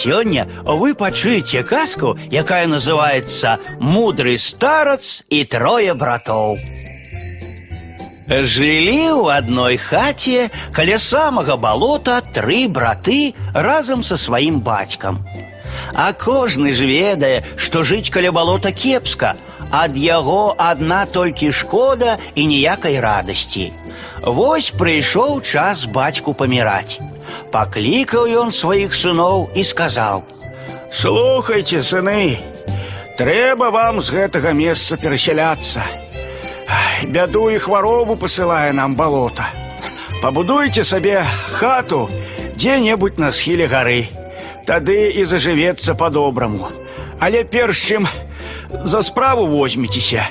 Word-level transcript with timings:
Сёння 0.00 0.47
вы 0.63 0.95
пачуеце 0.95 1.63
казку, 1.63 2.17
якая 2.31 2.65
называется 2.65 3.59
«Мудрый 3.79 4.37
старец 4.37 5.23
и 5.29 5.43
трое 5.43 5.93
братоў. 5.93 6.55
Жылі 8.31 9.19
ў 9.19 9.35
адной 9.35 9.75
хаце 9.75 10.47
каля 10.71 10.95
самага 10.95 11.57
балота 11.59 12.21
тры 12.31 12.71
браты 12.71 13.35
разам 13.53 14.03
са 14.07 14.15
сваім 14.15 14.61
бацькам. 14.63 15.27
А 15.93 16.13
кожны 16.13 16.71
ж 16.71 16.87
ведае, 16.87 17.43
што 17.57 17.83
жыць 17.83 18.07
каля 18.15 18.31
балота 18.31 18.71
кепска, 18.71 19.35
ад 19.71 19.97
яго 19.99 20.55
адна 20.55 21.03
толькі 21.05 21.51
шкода 21.51 22.15
і 22.35 22.47
ніякай 22.47 22.95
радасці. 23.03 23.73
Вось 24.23 24.71
прыйшоў 24.71 25.41
час 25.43 25.83
бацьку 25.83 26.33
паміраць. 26.33 27.03
Паклікаў 27.52 28.26
ён 28.42 28.52
сваіх 28.52 28.94
сыноў 28.94 29.50
і 29.54 29.64
сказаў: « 29.64 31.00
Слухайте, 31.00 31.82
сыны, 31.82 32.38
трэба 33.18 33.70
вам 33.70 34.00
з 34.00 34.10
гэтага 34.16 34.52
месца 34.52 34.96
перасяляцца. 34.96 35.82
Ай, 36.66 37.06
Бяду 37.06 37.50
і 37.50 37.58
хваробу 37.58 38.16
пасылае 38.16 38.72
нам 38.72 38.96
балота. 38.96 39.46
Пабудуйце 40.22 40.84
сабе 40.84 41.22
хату 41.52 42.08
дзе-небудзь 42.56 43.18
на 43.18 43.32
схіле 43.32 43.66
гары. 43.66 44.08
Тады 44.66 45.12
і 45.14 45.24
зажывецца 45.24 45.94
по-добраму. 45.94 46.68
Але 47.20 47.44
перш 47.44 47.78
чым 47.88 48.08
за 48.84 49.02
справу 49.02 49.46
возьмецеся, 49.46 50.28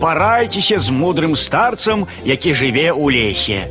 парайцеся 0.00 0.78
з 0.78 0.90
мудрым 0.90 1.36
старцам, 1.36 2.06
які 2.24 2.52
жыве 2.52 2.90
ў 2.92 3.04
лесе. 3.14 3.70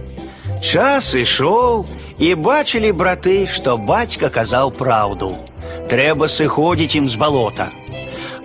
Час 0.61 1.13
ішоў, 1.13 1.85
і 2.19 2.35
бачылі 2.35 2.91
браты, 2.91 3.47
што 3.47 3.77
бацька 3.77 4.29
казаў 4.29 4.71
праўду. 4.71 5.35
Трэба 5.89 6.27
сыходзіць 6.27 6.95
ім 6.99 7.09
з 7.09 7.15
балота. 7.15 7.69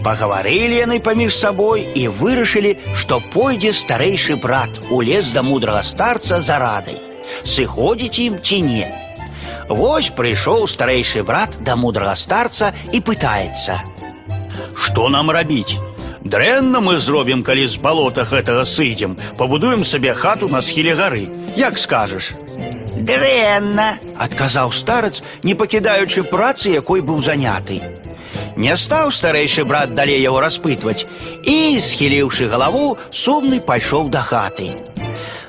Пагаварылі 0.04 0.76
яны 0.80 1.00
паміж 1.00 1.36
сабой 1.36 1.84
і 1.94 2.08
вырашылі, 2.08 2.76
што 2.96 3.20
пойдзе 3.32 3.72
старэйшы 3.76 4.36
брат 4.40 4.80
у 4.90 5.02
лес 5.04 5.30
да 5.36 5.42
мудрага 5.42 5.82
старца 5.82 6.40
за 6.40 6.58
радай. 6.58 6.96
Сыходзіць 7.44 8.18
ім 8.18 8.40
ці 8.40 8.62
не. 8.64 8.88
Вось 9.68 10.10
прыйшоў 10.10 10.66
старэйшы 10.66 11.22
брат 11.22 11.60
да 11.60 11.76
мудрага 11.76 12.16
старца 12.16 12.72
і 12.92 13.00
пытаецца: « 13.00 14.82
Што 14.84 15.08
нам 15.08 15.30
рабіць? 15.30 15.78
Дрэнна 16.24 16.80
мы 16.80 16.98
зробім, 16.98 17.42
калі 17.42 17.66
з 17.66 17.76
балота 17.80 18.24
гэтага 18.28 18.64
сыдзем, 18.64 19.16
пабудуем 19.38 19.84
сабе 19.84 20.12
хату 20.12 20.48
на 20.48 20.60
схіле 20.60 20.94
гары. 20.94 21.28
Як 21.56 21.78
скажаш? 21.78 22.34
Дрэнна, 23.00 23.98
адказаў 24.18 24.72
старец, 24.72 25.22
не 25.42 25.54
пакідаючы 25.54 26.22
працы, 26.22 26.70
якой 26.70 27.00
быў 27.00 27.22
заняты. 27.22 27.80
Не 28.56 28.76
стаў 28.76 29.10
старэйшы 29.14 29.64
брат 29.64 29.94
далей 29.94 30.20
яго 30.20 30.40
распытваць 30.40 31.06
і, 31.42 31.80
схіліўшы 31.80 32.50
галаву, 32.52 32.98
сумны 33.10 33.60
пайшоў 33.60 34.10
да 34.10 34.20
хаты. 34.20 34.70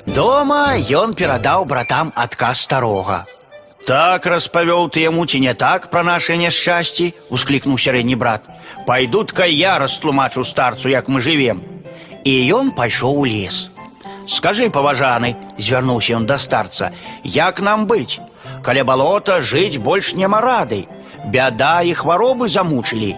Дома 0.06 0.74
ён 0.78 1.14
перадаў 1.14 1.64
братам 1.64 2.12
адказ 2.16 2.60
старога. 2.66 3.24
Так 3.86 4.26
распавёў 4.26 4.90
ты 4.94 5.02
яму 5.02 5.26
ці 5.26 5.40
не 5.42 5.54
так 5.54 5.90
пра 5.90 6.02
наше 6.06 6.36
няшчасці, 6.38 7.14
усклікнуў 7.30 7.78
сярэдні 7.78 8.14
брат. 8.14 8.46
Пайдут-ка 8.86 9.46
я 9.46 9.78
растлумачу 9.78 10.44
старцу, 10.44 10.88
як 10.88 11.08
мы 11.08 11.20
жывем. 11.20 11.62
І 12.24 12.32
ён 12.54 12.70
пайшоў 12.70 13.18
у 13.18 13.26
лес. 13.26 13.68
Скажы, 14.26 14.70
паважаны, 14.70 15.36
звярнуўся 15.58 16.16
ён 16.18 16.26
да 16.26 16.38
старца, 16.38 16.92
як 17.24 17.60
нам 17.60 17.86
быць? 17.86 18.20
Каля 18.62 18.84
балота 18.84 19.40
жыць 19.40 19.78
больш 19.78 20.14
няма 20.14 20.40
рады. 20.40 20.86
Бяда 21.26 21.82
і 21.82 21.94
хваробы 21.94 22.48
замучылі. 22.48 23.16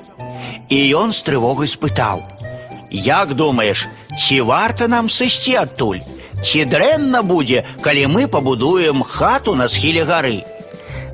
І 0.69 0.79
ён 0.97 1.13
з 1.13 1.21
трывогай 1.25 1.69
спытаў: « 1.69 2.91
Як 2.91 3.35
думаеш, 3.35 3.89
ці 4.17 4.41
варта 4.41 4.89
нам 4.89 5.09
сысці 5.09 5.57
адтуль? 5.57 6.05
Ці 6.45 6.65
дрэнна 6.69 7.23
будзе, 7.23 7.65
калі 7.81 8.07
мы 8.07 8.29
пабудуем 8.29 9.03
хату 9.03 9.55
на 9.55 9.69
схіле 9.69 10.05
гары? 10.05 10.45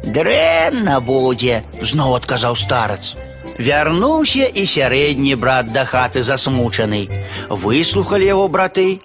Дрэнна 0.02 0.98
будзе, 1.00 1.62
зноў 1.80 2.16
адказаў 2.18 2.56
старац. 2.56 3.14
Вярнуўся 3.60 4.46
і 4.48 4.66
сярэдні 4.66 5.34
брат 5.36 5.70
да 5.72 5.84
хаты 5.84 6.22
засмучаны. 6.22 7.06
Выслухалі 7.48 8.26
яго 8.26 8.48
браты. 8.48 9.00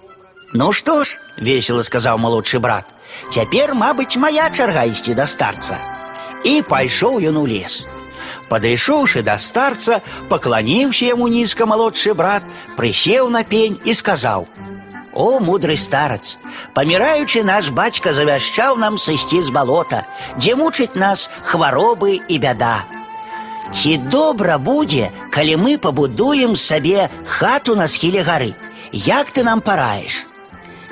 Ну 0.54 0.72
што 0.72 1.04
ж, 1.04 1.20
весело 1.38 1.82
сказаў 1.84 2.18
малодшы 2.18 2.60
брат. 2.60 2.86
Цяпер, 3.32 3.74
мабыць, 3.76 4.16
моя 4.16 4.50
чарга 4.50 4.86
ісці 4.88 5.14
да 5.14 5.26
старца. 5.28 5.80
І 6.44 6.62
пайшоў 6.62 7.20
ён 7.20 7.42
у 7.42 7.46
лес. 7.48 7.86
Падышоўшы 8.50 9.24
да 9.26 9.38
старца, 9.42 10.02
пакланіўся 10.30 11.10
яму 11.10 11.28
нізка 11.28 11.66
малодшы 11.66 12.14
брат, 12.14 12.44
прысеў 12.78 13.30
на 13.30 13.44
пень 13.44 13.80
і 13.84 13.94
сказаў: « 13.94 15.14
О, 15.16 15.40
мудры 15.40 15.78
старац, 15.78 16.38
паміраючы 16.76 17.44
наш 17.44 17.70
бацька 17.70 18.14
завяшчаў 18.14 18.78
нам 18.78 19.00
сысці 19.02 19.42
з 19.42 19.50
балота, 19.50 20.06
дзе 20.38 20.56
мучыць 20.56 20.96
нас 20.96 21.30
хваробы 21.42 22.20
і 22.28 22.38
бяда. 22.38 22.86
Ці 23.74 23.98
добра 23.98 24.58
будзе, 24.58 25.10
калі 25.32 25.58
мы 25.58 25.78
пабудуем 25.78 26.56
сабе 26.56 27.10
хату 27.26 27.76
на 27.76 27.88
схіле 27.88 28.22
гары. 28.22 28.54
Як 28.92 29.32
ты 29.32 29.44
нам 29.44 29.62
параеш? 29.62 30.28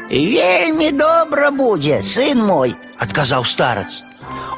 Вельмі 0.10 0.92
добра 0.92 1.50
будзе, 1.52 2.02
сын 2.04 2.42
мой, 2.46 2.76
адказаў 3.00 3.46
старац. 3.46 4.04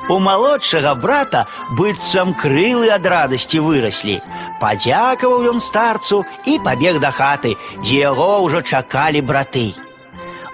У 0.10 0.20
малодшага 0.20 0.94
брата 0.96 1.46
быццам 1.78 2.34
крылы 2.38 2.92
ад 2.94 3.06
радасці 3.10 3.62
выраслі. 3.66 4.20
Падзякаваў 4.62 5.48
ён 5.54 5.60
старцу 5.60 6.26
і 6.46 6.60
пабег 6.66 7.00
да 7.02 7.10
хаты, 7.12 7.56
дзе 7.82 8.06
яго 8.06 8.44
ўжо 8.46 8.62
чакалі 8.62 9.22
браты. 9.22 9.74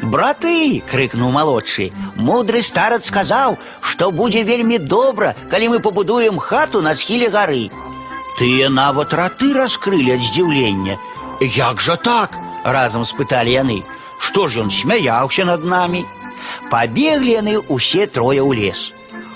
Браты, 0.02 0.82
крыкнуў 0.90 1.34
малодшы, 1.36 1.92
мудры 2.16 2.62
старац 2.66 3.06
сказаў, 3.06 3.58
што 3.82 4.10
будзе 4.12 4.42
вельмі 4.44 4.78
добра, 4.78 5.36
калі 5.52 5.76
мы 5.76 5.80
пабудуем 5.80 6.40
хату 6.40 6.82
на 6.82 6.96
схіле 6.96 7.30
гары. 7.30 7.70
Тыя 8.40 8.70
нават 8.70 9.14
раты 9.14 9.54
раскрылі 9.54 10.16
ад 10.16 10.24
здзіўлення. 10.26 10.98
Як 11.42 11.82
жа 11.82 11.98
так? 11.98 12.40
разам 12.64 13.06
спыталі 13.06 13.52
яны. 13.52 13.84
Што 14.18 14.48
ж 14.48 14.62
ён 14.62 14.70
смяяўся 14.70 15.46
над 15.46 15.66
намі? 15.66 16.06
Пабеглі 16.70 17.32
яны 17.42 17.54
ўсе 17.70 18.08
трое 18.08 18.42
ў 18.42 18.52
лес. 18.56 18.94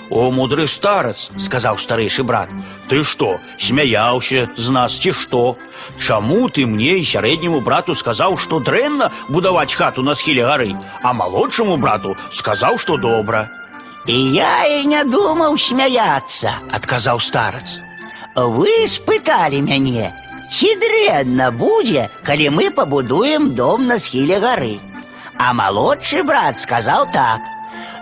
О, 0.08 0.30
мудры 0.30 0.66
старац, 0.70 1.30
сказаў 1.34 1.80
старэйшы 1.82 2.22
брат, 2.22 2.50
ты 2.86 3.02
што, 3.02 3.40
смяяўся 3.58 4.46
з 4.54 4.70
нас 4.70 4.94
ці 5.02 5.10
што? 5.10 5.58
Чаму 5.98 6.46
ты 6.48 6.66
мне 6.66 7.02
і 7.02 7.04
сярэдняму 7.04 7.60
брату 7.60 7.94
сказаў, 7.94 8.38
што 8.38 8.60
дрэнна 8.60 9.10
будаваць 9.28 9.74
хату 9.74 10.06
на 10.06 10.14
схіле 10.14 10.46
гары, 10.46 10.78
а 11.02 11.12
малодшаму 11.12 11.76
брату 11.76 12.14
сказаў, 12.30 12.78
што 12.78 12.96
добра. 12.96 13.50
І 14.06 14.14
я 14.38 14.66
і 14.70 14.86
не 14.86 15.02
думаў 15.02 15.58
смяяцца, 15.58 16.62
адказаў 16.70 17.18
старац. 17.18 17.82
Вы 18.36 18.86
спыталі 18.86 19.58
мяне, 19.66 20.14
ці 20.50 20.74
дрэнна 20.80 21.50
будзе, 21.50 22.08
калі 22.22 22.50
мы 22.50 22.70
пабудуем 22.70 23.54
дом 23.54 23.86
на 23.86 23.98
схіле 23.98 24.38
гары. 24.40 24.78
А 25.38 25.52
малодшы 25.52 26.22
брат 26.22 26.60
сказаў 26.60 27.10
так: 27.12 27.40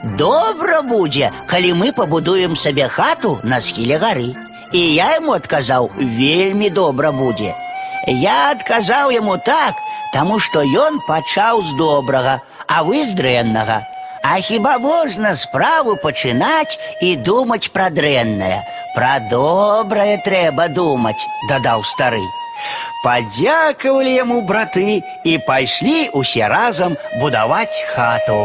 Добра 0.05 0.82
будзе, 0.82 1.32
калі 1.47 1.72
мы 1.75 1.93
пабудуем 1.93 2.56
сабе 2.56 2.88
хату 2.88 3.41
на 3.43 3.60
схіле 3.60 3.99
гары. 3.99 4.34
І 4.72 4.81
я 4.94 5.15
яму 5.15 5.32
адказаў, 5.32 5.91
вельмі 5.97 6.69
добра 6.71 7.12
будзе. 7.12 7.55
Я 8.06 8.50
адказаў 8.50 9.10
яму 9.15 9.38
так, 9.38 9.75
таму 10.12 10.38
што 10.38 10.62
ён 10.62 11.00
пачаў 11.09 11.62
з 11.62 11.77
добрага, 11.78 12.41
а 12.66 12.82
вы 12.82 13.05
з 13.06 13.15
дрэннага. 13.15 13.82
А 14.25 14.38
хіба 14.41 14.78
можна 14.78 15.34
справу 15.34 15.97
пачынаць 15.97 16.78
і 17.00 17.16
думаць 17.16 17.71
пра 17.72 17.91
дрэннае. 17.91 18.65
Пра 18.94 19.19
добрае 19.31 20.16
трэба 20.25 20.69
думаць, 20.69 21.20
дадаў 21.50 21.85
стары. 21.85 22.23
Падзякавалі 23.05 24.12
яму 24.14 24.41
браты 24.49 25.02
і 25.25 25.32
пайшлі 25.49 26.11
ўсе 26.17 26.49
разам 26.49 26.96
будаваць 27.20 27.76
хату. 27.93 28.41